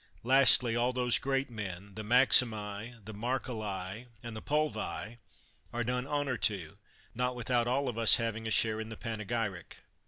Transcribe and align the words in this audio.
Lastly, 0.23 0.75
all 0.75 0.93
those 0.93 1.19
great 1.19 1.51
men, 1.51 1.93
the 1.93 2.01
Maximi, 2.01 2.95
the 3.05 3.13
Mar 3.13 3.39
celli, 3.39 4.07
and 4.23 4.35
the 4.35 4.41
Pulvii, 4.41 5.19
are 5.71 5.83
done 5.83 6.07
honor 6.07 6.37
to, 6.37 6.79
not 7.13 7.35
without 7.35 7.67
all 7.67 7.87
of 7.87 7.99
us 7.99 8.15
having 8.15 8.45
also 8.45 8.49
a 8.49 8.51
share 8.51 8.81
in 8.81 8.89
the 8.89 8.97
panegyric. 8.97 9.83